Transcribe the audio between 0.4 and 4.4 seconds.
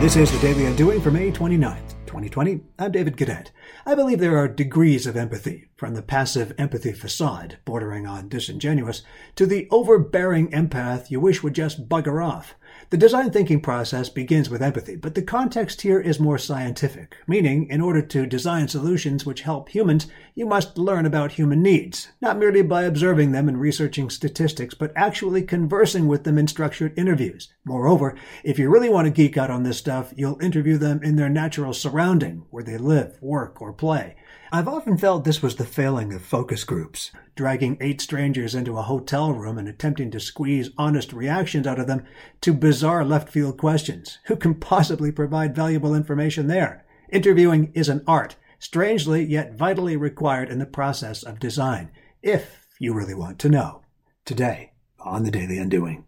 Undoing for May 29th, 2020. I'm David Cadet. I believe there